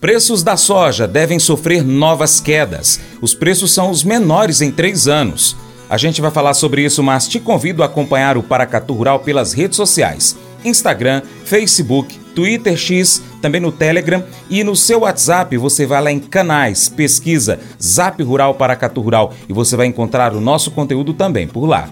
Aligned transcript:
Preços 0.00 0.42
da 0.42 0.56
soja 0.56 1.08
devem 1.08 1.38
sofrer 1.38 1.82
novas 1.82 2.40
quedas. 2.40 3.00
Os 3.22 3.34
preços 3.34 3.72
são 3.72 3.90
os 3.90 4.04
menores 4.04 4.60
em 4.60 4.70
três 4.70 5.08
anos. 5.08 5.56
A 5.88 5.96
gente 5.96 6.20
vai 6.20 6.30
falar 6.30 6.54
sobre 6.54 6.82
isso, 6.84 7.02
mas 7.02 7.28
te 7.28 7.38
convido 7.40 7.82
a 7.82 7.86
acompanhar 7.86 8.36
o 8.36 8.42
Paracatu 8.42 8.92
Rural 8.92 9.20
pelas 9.20 9.52
redes 9.52 9.76
sociais: 9.76 10.36
Instagram, 10.64 11.22
Facebook, 11.44 12.18
Twitter 12.34 12.76
X, 12.76 13.22
também 13.40 13.60
no 13.60 13.72
Telegram 13.72 14.24
e 14.50 14.64
no 14.64 14.74
seu 14.74 15.00
WhatsApp 15.00 15.56
você 15.56 15.86
vai 15.86 16.02
lá 16.02 16.10
em 16.10 16.18
canais, 16.18 16.88
pesquisa 16.88 17.60
Zap 17.80 18.22
Rural 18.22 18.54
Paracatu 18.54 19.00
Rural 19.00 19.32
e 19.48 19.52
você 19.52 19.76
vai 19.76 19.86
encontrar 19.86 20.34
o 20.34 20.40
nosso 20.40 20.70
conteúdo 20.70 21.14
também 21.14 21.46
por 21.46 21.66
lá. 21.66 21.88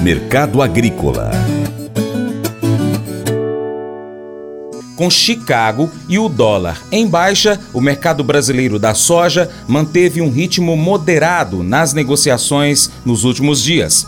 Mercado 0.00 0.62
Agrícola 0.62 1.30
com 4.96 5.10
Chicago 5.10 5.90
e 6.08 6.18
o 6.18 6.28
dólar 6.28 6.82
em 6.90 7.06
baixa, 7.06 7.60
o 7.72 7.80
mercado 7.80 8.24
brasileiro 8.24 8.78
da 8.78 8.94
soja 8.94 9.50
manteve 9.68 10.20
um 10.22 10.30
ritmo 10.30 10.76
moderado 10.76 11.62
nas 11.62 11.92
negociações 11.92 12.90
nos 13.04 13.22
últimos 13.22 13.62
dias. 13.62 14.06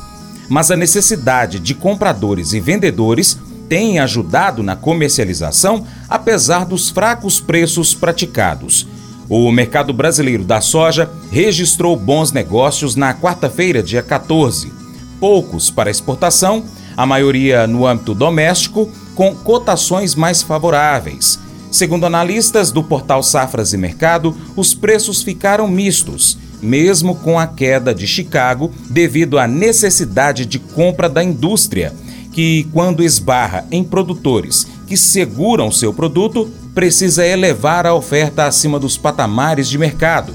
Mas 0.48 0.70
a 0.70 0.76
necessidade 0.76 1.58
de 1.58 1.74
compradores 1.74 2.52
e 2.54 2.60
vendedores 2.60 3.38
tem 3.68 3.98
ajudado 3.98 4.62
na 4.62 4.74
comercialização, 4.74 5.86
apesar 6.08 6.64
dos 6.64 6.88
fracos 6.88 7.38
preços 7.38 7.94
praticados. 7.94 8.86
O 9.28 9.52
mercado 9.52 9.92
brasileiro 9.92 10.42
da 10.42 10.62
soja 10.62 11.10
registrou 11.30 11.94
bons 11.94 12.32
negócios 12.32 12.96
na 12.96 13.12
quarta-feira, 13.12 13.82
dia 13.82 14.02
14. 14.02 14.72
Poucos 15.20 15.70
para 15.70 15.90
exportação, 15.90 16.64
a 16.98 17.06
maioria 17.06 17.64
no 17.64 17.86
âmbito 17.86 18.12
doméstico 18.12 18.90
com 19.14 19.32
cotações 19.32 20.16
mais 20.16 20.42
favoráveis. 20.42 21.38
Segundo 21.70 22.04
analistas 22.04 22.72
do 22.72 22.82
portal 22.82 23.22
Safras 23.22 23.72
e 23.72 23.76
Mercado, 23.76 24.36
os 24.56 24.74
preços 24.74 25.22
ficaram 25.22 25.68
mistos, 25.68 26.36
mesmo 26.60 27.14
com 27.14 27.38
a 27.38 27.46
queda 27.46 27.94
de 27.94 28.04
Chicago 28.04 28.72
devido 28.90 29.38
à 29.38 29.46
necessidade 29.46 30.44
de 30.44 30.58
compra 30.58 31.08
da 31.08 31.22
indústria, 31.22 31.94
que, 32.32 32.66
quando 32.72 33.04
esbarra 33.04 33.64
em 33.70 33.84
produtores 33.84 34.66
que 34.88 34.96
seguram 34.96 35.70
seu 35.70 35.94
produto, 35.94 36.50
precisa 36.74 37.24
elevar 37.24 37.86
a 37.86 37.94
oferta 37.94 38.44
acima 38.44 38.76
dos 38.76 38.98
patamares 38.98 39.68
de 39.68 39.78
mercado. 39.78 40.34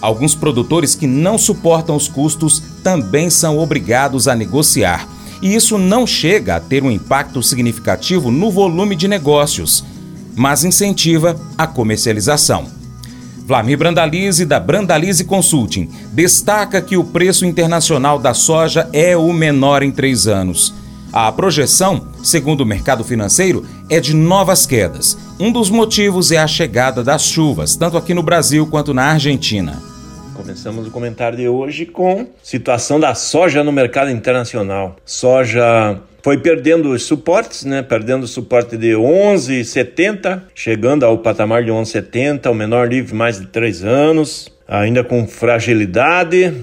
Alguns 0.00 0.36
produtores 0.36 0.94
que 0.94 1.08
não 1.08 1.36
suportam 1.36 1.96
os 1.96 2.06
custos 2.06 2.62
também 2.84 3.30
são 3.30 3.58
obrigados 3.58 4.28
a 4.28 4.36
negociar 4.36 5.17
e 5.40 5.54
isso 5.54 5.78
não 5.78 6.06
chega 6.06 6.56
a 6.56 6.60
ter 6.60 6.82
um 6.82 6.90
impacto 6.90 7.42
significativo 7.42 8.30
no 8.30 8.50
volume 8.50 8.96
de 8.96 9.08
negócios, 9.08 9.84
mas 10.34 10.64
incentiva 10.64 11.38
a 11.56 11.66
comercialização. 11.66 12.66
Vlamir 13.46 13.78
Brandalize, 13.78 14.44
da 14.44 14.60
Brandalize 14.60 15.24
Consulting, 15.24 15.88
destaca 16.12 16.82
que 16.82 16.96
o 16.98 17.04
preço 17.04 17.46
internacional 17.46 18.18
da 18.18 18.34
soja 18.34 18.88
é 18.92 19.16
o 19.16 19.32
menor 19.32 19.82
em 19.82 19.90
três 19.90 20.26
anos. 20.26 20.74
A 21.10 21.32
projeção, 21.32 22.08
segundo 22.22 22.60
o 22.60 22.66
mercado 22.66 23.02
financeiro, 23.02 23.64
é 23.88 23.98
de 24.00 24.14
novas 24.14 24.66
quedas. 24.66 25.16
Um 25.40 25.50
dos 25.50 25.70
motivos 25.70 26.30
é 26.30 26.36
a 26.36 26.46
chegada 26.46 27.02
das 27.02 27.24
chuvas, 27.24 27.74
tanto 27.74 27.96
aqui 27.96 28.12
no 28.12 28.22
Brasil 28.22 28.66
quanto 28.66 28.92
na 28.92 29.04
Argentina. 29.04 29.82
Começamos 30.38 30.86
o 30.86 30.90
comentário 30.92 31.36
de 31.36 31.48
hoje 31.48 31.84
com 31.84 32.28
situação 32.44 33.00
da 33.00 33.12
soja 33.12 33.64
no 33.64 33.72
mercado 33.72 34.08
internacional. 34.08 34.94
Soja 35.04 35.98
foi 36.22 36.38
perdendo 36.38 36.92
os 36.92 37.02
suportes, 37.02 37.64
né? 37.64 37.82
Perdendo 37.82 38.22
o 38.22 38.28
suporte 38.28 38.76
de 38.76 38.92
11,70, 38.92 40.42
chegando 40.54 41.04
ao 41.04 41.18
patamar 41.18 41.64
de 41.64 41.72
11,70, 41.72 42.48
o 42.52 42.54
menor 42.54 42.86
nível 42.86 43.16
mais 43.16 43.40
de 43.40 43.48
três 43.48 43.82
anos, 43.82 44.48
ainda 44.68 45.02
com 45.02 45.26
fragilidade, 45.26 46.54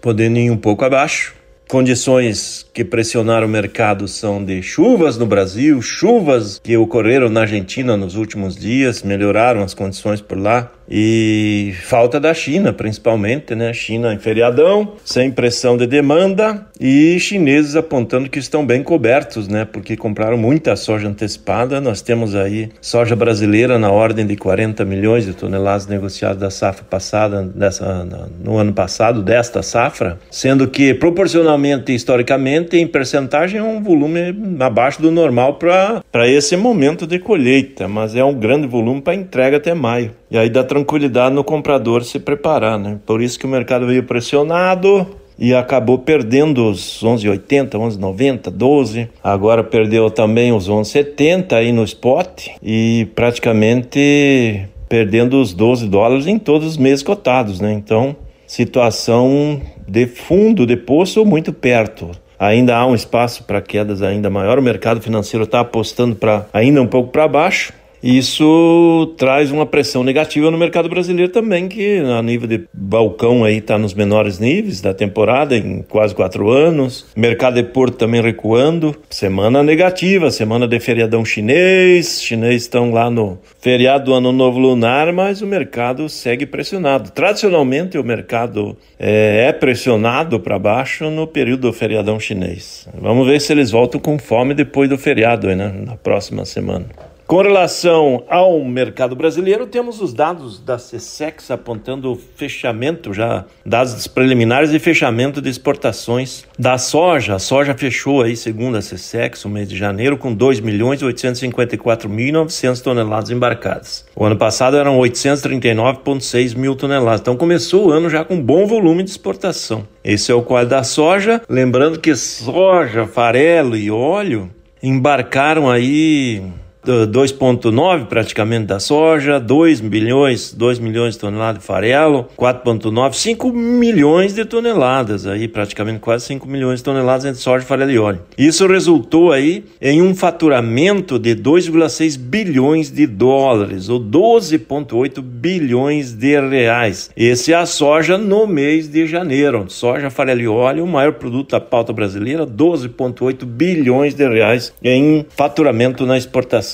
podendo 0.00 0.38
ir 0.38 0.52
um 0.52 0.56
pouco 0.56 0.84
abaixo. 0.84 1.34
Condições 1.68 2.64
que 2.74 2.84
pressionaram 2.84 3.46
o 3.46 3.50
mercado 3.50 4.06
são 4.06 4.44
de 4.44 4.62
chuvas 4.62 5.16
no 5.16 5.24
Brasil, 5.26 5.80
chuvas 5.80 6.60
que 6.62 6.76
ocorreram 6.76 7.28
na 7.30 7.40
Argentina 7.40 7.96
nos 7.96 8.14
últimos 8.16 8.54
dias, 8.54 9.02
melhoraram 9.02 9.62
as 9.62 9.72
condições 9.72 10.20
por 10.20 10.38
lá. 10.38 10.70
E 10.88 11.74
falta 11.82 12.20
da 12.20 12.34
China, 12.34 12.72
principalmente, 12.72 13.54
né? 13.54 13.72
China 13.72 14.12
em 14.12 14.18
feriadão, 14.18 14.94
sem 15.04 15.30
pressão 15.30 15.76
de 15.76 15.86
demanda 15.86 16.66
e 16.78 17.18
chineses 17.18 17.76
apontando 17.76 18.28
que 18.28 18.38
estão 18.38 18.64
bem 18.66 18.82
cobertos, 18.82 19.48
né? 19.48 19.64
Porque 19.64 19.96
compraram 19.96 20.36
muita 20.36 20.76
soja 20.76 21.08
antecipada. 21.08 21.80
Nós 21.80 22.02
temos 22.02 22.34
aí 22.34 22.70
soja 22.80 23.16
brasileira 23.16 23.78
na 23.78 23.90
ordem 23.90 24.26
de 24.26 24.36
40 24.36 24.84
milhões 24.84 25.24
de 25.24 25.32
toneladas 25.32 25.86
negociadas 25.86 26.38
da 26.38 26.50
safra 26.50 26.84
passada, 26.84 27.42
dessa, 27.42 28.06
no 28.42 28.58
ano 28.58 28.72
passado, 28.72 29.22
desta 29.22 29.62
safra, 29.62 30.18
sendo 30.30 30.68
que 30.68 30.92
proporcionalmente, 30.94 31.94
historicamente, 31.94 32.76
em 32.76 32.86
percentagem, 32.86 33.60
é 33.60 33.62
um 33.62 33.82
volume 33.82 34.20
abaixo 34.60 35.00
do 35.00 35.10
normal 35.10 35.54
para 35.54 36.28
esse 36.28 36.56
momento 36.56 37.06
de 37.06 37.18
colheita, 37.18 37.88
mas 37.88 38.14
é 38.14 38.24
um 38.24 38.34
grande 38.34 38.66
volume 38.66 39.00
para 39.00 39.14
entrega 39.14 39.56
até 39.56 39.74
maio. 39.74 40.12
E 40.30 40.36
aí 40.36 40.50
dá 40.50 40.64
tranquilidade 40.74 41.32
no 41.32 41.44
comprador 41.44 42.02
se 42.02 42.18
preparar, 42.18 42.78
né? 42.78 42.98
Por 43.06 43.22
isso 43.22 43.38
que 43.38 43.46
o 43.46 43.48
mercado 43.48 43.86
veio 43.86 44.02
pressionado 44.02 45.06
e 45.38 45.54
acabou 45.54 45.98
perdendo 45.98 46.68
os 46.68 47.00
11,80, 47.00 47.70
11,90, 47.70 48.50
12. 48.50 49.08
Agora 49.22 49.62
perdeu 49.62 50.10
também 50.10 50.52
os 50.52 50.68
11,70 50.68 51.52
aí 51.52 51.70
no 51.70 51.84
spot 51.84 52.48
e 52.60 53.06
praticamente 53.14 54.68
perdendo 54.88 55.40
os 55.40 55.52
12 55.52 55.88
dólares 55.88 56.26
em 56.26 56.38
todos 56.38 56.66
os 56.66 56.76
meses 56.76 57.04
cotados, 57.04 57.60
né? 57.60 57.72
Então, 57.72 58.16
situação 58.44 59.60
de 59.86 60.06
fundo 60.06 60.66
de 60.66 60.76
poço 60.76 61.20
ou 61.20 61.26
muito 61.26 61.52
perto. 61.52 62.10
Ainda 62.36 62.76
há 62.76 62.84
um 62.84 62.96
espaço 62.96 63.44
para 63.44 63.60
quedas 63.60 64.02
ainda 64.02 64.28
maior. 64.28 64.58
O 64.58 64.62
mercado 64.62 65.00
financeiro 65.00 65.44
está 65.44 65.60
apostando 65.60 66.16
para 66.16 66.46
ainda 66.52 66.82
um 66.82 66.86
pouco 66.86 67.10
para 67.10 67.28
baixo. 67.28 67.72
Isso 68.06 69.14
traz 69.16 69.50
uma 69.50 69.64
pressão 69.64 70.04
negativa 70.04 70.50
no 70.50 70.58
mercado 70.58 70.90
brasileiro 70.90 71.32
também, 71.32 71.68
que 71.68 72.00
a 72.00 72.20
nível 72.20 72.46
de 72.46 72.68
balcão 72.70 73.44
aí 73.44 73.56
está 73.56 73.78
nos 73.78 73.94
menores 73.94 74.38
níveis 74.38 74.82
da 74.82 74.92
temporada, 74.92 75.56
em 75.56 75.80
quase 75.80 76.14
quatro 76.14 76.50
anos. 76.50 77.06
Mercado 77.16 77.54
de 77.54 77.62
porto 77.62 77.96
também 77.96 78.20
recuando. 78.20 78.94
Semana 79.08 79.62
negativa, 79.62 80.30
semana 80.30 80.68
de 80.68 80.78
feriadão 80.80 81.24
chinês. 81.24 82.20
Chineses 82.22 82.64
estão 82.64 82.92
lá 82.92 83.08
no 83.08 83.38
feriado 83.58 84.04
do 84.04 84.12
Ano 84.12 84.32
Novo 84.32 84.58
Lunar, 84.58 85.10
mas 85.10 85.40
o 85.40 85.46
mercado 85.46 86.06
segue 86.06 86.44
pressionado. 86.44 87.10
Tradicionalmente, 87.10 87.96
o 87.96 88.04
mercado 88.04 88.76
é, 88.98 89.46
é 89.48 89.52
pressionado 89.54 90.38
para 90.38 90.58
baixo 90.58 91.08
no 91.08 91.26
período 91.26 91.68
do 91.68 91.72
feriadão 91.72 92.20
chinês. 92.20 92.86
Vamos 93.00 93.26
ver 93.26 93.40
se 93.40 93.50
eles 93.50 93.70
voltam 93.70 93.98
com 93.98 94.18
fome 94.18 94.52
depois 94.52 94.90
do 94.90 94.98
feriado, 94.98 95.46
né, 95.56 95.72
na 95.86 95.96
próxima 95.96 96.44
semana. 96.44 96.84
Com 97.26 97.40
relação 97.40 98.22
ao 98.28 98.62
mercado 98.62 99.16
brasileiro, 99.16 99.66
temos 99.66 99.98
os 100.02 100.12
dados 100.12 100.60
da 100.60 100.76
CSEX 100.76 101.50
apontando 101.50 102.12
o 102.12 102.16
fechamento, 102.16 103.14
já 103.14 103.46
dados 103.64 104.06
preliminares 104.06 104.70
de 104.70 104.78
fechamento 104.78 105.40
de 105.40 105.48
exportações 105.48 106.44
da 106.58 106.76
soja. 106.76 107.36
A 107.36 107.38
soja 107.38 107.74
fechou 107.74 108.20
aí, 108.20 108.36
segundo 108.36 108.76
a 108.76 108.80
CSEX, 108.80 109.42
o 109.46 109.48
mês 109.48 109.70
de 109.70 109.76
janeiro, 109.76 110.18
com 110.18 110.34
2 110.34 110.60
milhões 110.60 111.02
854.900 111.02 112.82
toneladas 112.82 113.30
embarcadas. 113.30 114.04
O 114.14 114.22
ano 114.26 114.36
passado 114.36 114.76
eram 114.76 114.98
839,6 114.98 116.54
mil 116.54 116.76
toneladas. 116.76 117.20
Então 117.20 117.36
começou 117.38 117.86
o 117.86 117.90
ano 117.90 118.10
já 118.10 118.22
com 118.22 118.38
bom 118.38 118.66
volume 118.66 119.02
de 119.02 119.10
exportação. 119.10 119.88
Esse 120.04 120.30
é 120.30 120.34
o 120.34 120.42
quadro 120.42 120.68
da 120.68 120.84
soja. 120.84 121.40
Lembrando 121.48 121.98
que 121.98 122.14
soja, 122.14 123.06
farelo 123.06 123.78
e 123.78 123.90
óleo 123.90 124.50
embarcaram 124.82 125.70
aí 125.70 126.42
2,9 126.84 128.06
praticamente 128.06 128.66
da 128.66 128.78
soja, 128.78 129.40
2 129.40 129.80
bilhões, 129.80 130.52
2 130.52 130.78
milhões 130.78 131.14
de 131.14 131.20
toneladas 131.20 131.60
de 131.60 131.66
farelo, 131.66 132.28
4,9, 132.36 133.14
5 133.14 133.52
milhões 133.52 134.34
de 134.34 134.44
toneladas 134.44 135.26
aí, 135.26 135.48
praticamente 135.48 136.00
quase 136.00 136.26
5 136.26 136.46
milhões 136.48 136.80
de 136.80 136.84
toneladas 136.84 137.24
entre 137.24 137.40
soja, 137.40 137.64
farelo 137.64 137.90
e 137.90 137.98
óleo. 137.98 138.20
Isso 138.36 138.66
resultou 138.66 139.32
aí 139.32 139.64
em 139.80 140.02
um 140.02 140.14
faturamento 140.14 141.18
de 141.18 141.34
2,6 141.34 142.18
bilhões 142.18 142.90
de 142.90 143.06
dólares, 143.06 143.88
ou 143.88 143.98
12,8 143.98 145.20
bilhões 145.20 146.12
de 146.12 146.40
reais. 146.40 147.10
Esse 147.16 147.52
é 147.52 147.56
a 147.56 147.66
soja 147.66 148.18
no 148.18 148.46
mês 148.46 148.88
de 148.88 149.06
janeiro. 149.06 149.66
Soja, 149.68 150.10
farelo 150.10 150.40
e 150.40 150.48
óleo, 150.48 150.84
o 150.84 150.88
maior 150.88 151.14
produto 151.14 151.50
da 151.50 151.60
pauta 151.60 151.92
brasileira, 151.92 152.46
12,8 152.46 153.44
bilhões 153.44 154.14
de 154.14 154.28
reais 154.28 154.72
em 154.82 155.24
faturamento 155.30 156.06
na 156.06 156.16
exportação. 156.16 156.73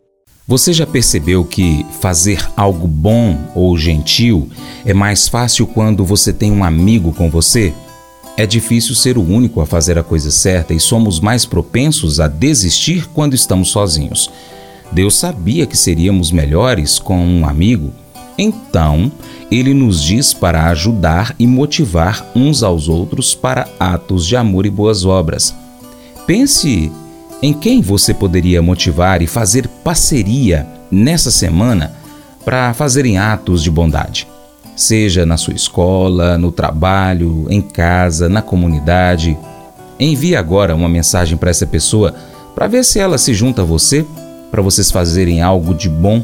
Você 0.51 0.73
já 0.73 0.85
percebeu 0.85 1.45
que 1.45 1.85
fazer 2.01 2.45
algo 2.57 2.85
bom 2.85 3.37
ou 3.55 3.77
gentil 3.77 4.49
é 4.85 4.93
mais 4.93 5.29
fácil 5.29 5.65
quando 5.65 6.03
você 6.03 6.33
tem 6.33 6.51
um 6.51 6.61
amigo 6.61 7.13
com 7.13 7.29
você? 7.29 7.73
É 8.35 8.45
difícil 8.45 8.93
ser 8.93 9.17
o 9.17 9.21
único 9.21 9.61
a 9.61 9.65
fazer 9.65 9.97
a 9.97 10.03
coisa 10.03 10.29
certa 10.29 10.73
e 10.73 10.79
somos 10.79 11.21
mais 11.21 11.45
propensos 11.45 12.19
a 12.19 12.27
desistir 12.27 13.07
quando 13.13 13.33
estamos 13.33 13.69
sozinhos. 13.69 14.29
Deus 14.91 15.15
sabia 15.15 15.65
que 15.65 15.77
seríamos 15.77 16.33
melhores 16.33 16.99
com 16.99 17.25
um 17.25 17.47
amigo, 17.47 17.93
então 18.37 19.09
ele 19.49 19.73
nos 19.73 20.03
diz 20.03 20.33
para 20.33 20.65
ajudar 20.65 21.33
e 21.39 21.47
motivar 21.47 22.29
uns 22.35 22.61
aos 22.61 22.89
outros 22.89 23.33
para 23.33 23.69
atos 23.79 24.27
de 24.27 24.35
amor 24.35 24.65
e 24.65 24.69
boas 24.69 25.05
obras. 25.05 25.55
Pense 26.27 26.91
em 27.41 27.53
quem 27.53 27.81
você 27.81 28.13
poderia 28.13 28.61
motivar 28.61 29.21
e 29.21 29.27
fazer 29.27 29.67
parceria 29.83 30.67
nessa 30.91 31.31
semana 31.31 31.93
para 32.45 32.73
fazerem 32.73 33.17
atos 33.17 33.63
de 33.63 33.71
bondade. 33.71 34.27
Seja 34.75 35.25
na 35.25 35.37
sua 35.37 35.53
escola, 35.53 36.37
no 36.37 36.51
trabalho, 36.51 37.47
em 37.49 37.61
casa, 37.61 38.29
na 38.29 38.41
comunidade. 38.41 39.37
Envie 39.99 40.35
agora 40.35 40.75
uma 40.75 40.89
mensagem 40.89 41.37
para 41.37 41.49
essa 41.49 41.65
pessoa 41.65 42.15
para 42.55 42.67
ver 42.67 42.83
se 42.83 42.99
ela 42.99 43.17
se 43.17 43.33
junta 43.33 43.61
a 43.61 43.65
você 43.65 44.05
para 44.49 44.61
vocês 44.61 44.91
fazerem 44.91 45.41
algo 45.41 45.73
de 45.73 45.87
bom 45.87 46.23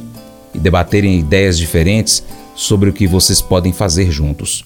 e 0.53 0.59
debaterem 0.59 1.17
ideias 1.17 1.57
diferentes 1.57 2.23
sobre 2.53 2.89
o 2.89 2.93
que 2.93 3.07
vocês 3.07 3.41
podem 3.41 3.71
fazer 3.71 4.11
juntos. 4.11 4.65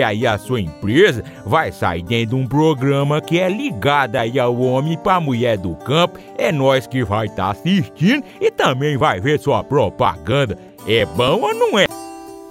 aí 0.01 0.25
a 0.25 0.37
sua 0.37 0.61
empresa 0.61 1.23
vai 1.45 1.71
sair 1.71 2.03
dentro 2.03 2.35
de 2.35 2.43
um 2.43 2.47
programa 2.47 3.21
que 3.21 3.39
é 3.39 3.49
ligado 3.49 4.15
aí 4.15 4.39
ao 4.39 4.59
homem 4.59 4.97
para 4.97 5.19
mulher 5.19 5.57
do 5.57 5.75
campo. 5.75 6.19
É 6.37 6.51
nós 6.51 6.87
que 6.87 7.03
vai 7.03 7.27
estar 7.27 7.45
tá 7.45 7.51
assistindo 7.51 8.23
e 8.39 8.51
também 8.51 8.97
vai 8.97 9.19
ver 9.19 9.39
sua 9.39 9.63
propaganda. 9.63 10.57
É 10.87 11.05
bom 11.05 11.41
ou 11.41 11.53
não 11.53 11.77
é? 11.79 11.85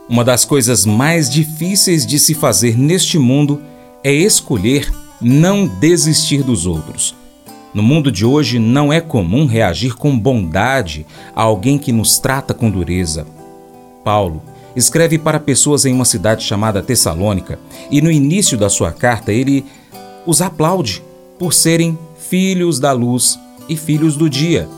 Uma 0.08 0.24
das 0.24 0.44
coisas 0.44 0.84
mais 0.84 1.30
difíceis 1.30 2.04
de 2.04 2.18
se 2.18 2.34
fazer 2.34 2.76
neste 2.76 3.18
mundo 3.18 3.62
é 4.02 4.12
escolher 4.12 4.92
não 5.20 5.66
desistir 5.66 6.42
dos 6.42 6.66
outros. 6.66 7.14
No 7.72 7.82
mundo 7.82 8.10
de 8.10 8.26
hoje 8.26 8.58
não 8.58 8.92
é 8.92 9.00
comum 9.00 9.46
reagir 9.46 9.94
com 9.94 10.18
bondade 10.18 11.06
a 11.34 11.42
alguém 11.42 11.78
que 11.78 11.92
nos 11.92 12.18
trata 12.18 12.52
com 12.52 12.68
dureza. 12.68 13.24
Paulo 14.02 14.42
escreve 14.74 15.18
para 15.18 15.40
pessoas 15.40 15.84
em 15.84 15.92
uma 15.92 16.04
cidade 16.04 16.44
chamada 16.44 16.82
Tessalônica 16.82 17.58
e 17.90 18.00
no 18.00 18.10
início 18.10 18.56
da 18.56 18.68
sua 18.68 18.92
carta 18.92 19.32
ele 19.32 19.64
os 20.26 20.40
aplaude 20.40 21.02
por 21.38 21.52
serem 21.52 21.98
filhos 22.18 22.78
da 22.78 22.92
luz 22.92 23.38
e 23.68 23.76
filhos 23.76 24.16
do 24.16 24.28
dia. 24.28 24.68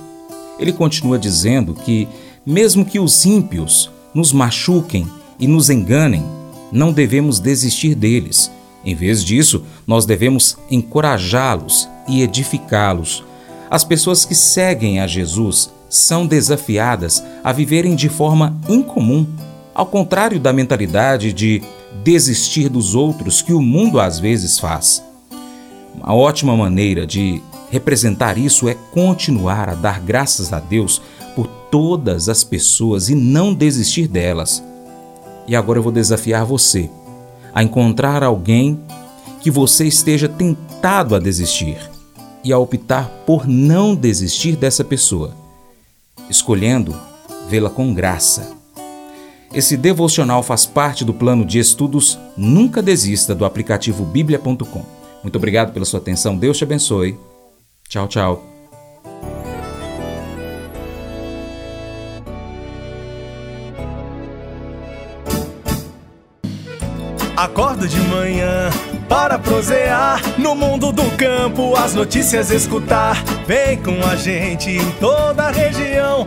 Ele 0.58 0.72
continua 0.72 1.18
dizendo 1.18 1.74
que, 1.74 2.06
mesmo 2.46 2.84
que 2.84 2.98
os 2.98 3.24
ímpios 3.24 3.90
nos 4.14 4.32
machuquem 4.32 5.06
e 5.38 5.46
nos 5.46 5.70
enganem, 5.70 6.24
não 6.70 6.92
devemos 6.92 7.38
desistir 7.40 7.94
deles. 7.94 8.50
Em 8.84 8.94
vez 8.94 9.24
disso, 9.24 9.64
nós 9.86 10.06
devemos 10.06 10.56
encorajá-los 10.70 11.88
e 12.08 12.22
edificá-los. 12.22 13.24
As 13.70 13.84
pessoas 13.84 14.24
que 14.24 14.34
seguem 14.34 15.00
a 15.00 15.06
Jesus 15.06 15.70
são 15.88 16.26
desafiadas 16.26 17.22
a 17.44 17.52
viverem 17.52 17.94
de 17.94 18.08
forma 18.08 18.56
incomum 18.68 19.26
ao 19.74 19.86
contrário 19.86 20.38
da 20.38 20.52
mentalidade 20.52 21.32
de 21.32 21.62
desistir 22.04 22.68
dos 22.68 22.94
outros 22.94 23.42
que 23.42 23.52
o 23.52 23.62
mundo 23.62 24.00
às 24.00 24.18
vezes 24.18 24.58
faz. 24.58 25.02
Uma 25.94 26.14
ótima 26.14 26.56
maneira 26.56 27.06
de 27.06 27.42
representar 27.70 28.36
isso 28.36 28.68
é 28.68 28.74
continuar 28.92 29.68
a 29.68 29.74
dar 29.74 30.00
graças 30.00 30.52
a 30.52 30.60
Deus 30.60 31.00
por 31.34 31.46
todas 31.70 32.28
as 32.28 32.44
pessoas 32.44 33.08
e 33.08 33.14
não 33.14 33.54
desistir 33.54 34.06
delas. 34.08 34.62
E 35.46 35.56
agora 35.56 35.78
eu 35.78 35.82
vou 35.82 35.92
desafiar 35.92 36.44
você 36.44 36.90
a 37.54 37.62
encontrar 37.62 38.22
alguém 38.22 38.80
que 39.40 39.50
você 39.50 39.86
esteja 39.86 40.28
tentado 40.28 41.14
a 41.14 41.18
desistir 41.18 41.78
e 42.44 42.52
a 42.52 42.58
optar 42.58 43.08
por 43.26 43.46
não 43.46 43.94
desistir 43.94 44.56
dessa 44.56 44.84
pessoa, 44.84 45.34
escolhendo 46.28 46.94
vê-la 47.48 47.70
com 47.70 47.92
graça 47.92 48.61
esse 49.54 49.76
devocional 49.76 50.42
faz 50.42 50.64
parte 50.64 51.04
do 51.04 51.12
plano 51.12 51.44
de 51.44 51.58
estudos 51.58 52.18
Nunca 52.36 52.82
Desista 52.82 53.34
do 53.34 53.44
aplicativo 53.44 54.04
bíblia.com. 54.04 54.84
Muito 55.22 55.36
obrigado 55.36 55.72
pela 55.72 55.84
sua 55.84 56.00
atenção. 56.00 56.36
Deus 56.36 56.56
te 56.56 56.64
abençoe. 56.64 57.18
Tchau, 57.88 58.08
tchau. 58.08 58.44
Acordo 67.36 67.88
de 67.88 67.98
manhã 68.02 68.70
para 69.08 69.38
prosear 69.38 70.22
no 70.38 70.54
mundo 70.54 70.92
do 70.92 71.04
campo, 71.16 71.76
as 71.76 71.92
notícias 71.94 72.50
escutar. 72.50 73.22
Vem 73.46 73.76
com 73.82 74.02
a 74.06 74.16
gente 74.16 74.70
em 74.70 74.90
toda 74.92 75.48
a 75.48 75.50
região 75.50 76.26